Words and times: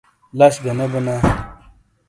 لش 0.37 0.55
گہ 0.63 0.71
نے 0.77 0.85
بینا۔ 0.91 1.15